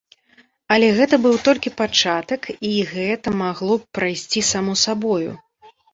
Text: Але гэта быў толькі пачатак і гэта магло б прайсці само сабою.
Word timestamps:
Але 0.75 0.87
гэта 0.99 1.15
быў 1.25 1.35
толькі 1.49 1.71
пачатак 1.81 2.49
і 2.69 2.71
гэта 2.93 3.35
магло 3.43 3.73
б 3.83 3.87
прайсці 3.99 4.45
само 4.53 4.73
сабою. 4.87 5.31